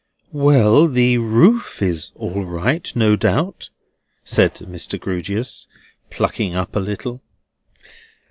[0.33, 0.87] "Well!
[0.87, 3.69] The roof is all right, no doubt,"
[4.23, 4.99] said Mr.
[4.99, 5.67] Grewgious,
[6.09, 7.21] plucking up a little.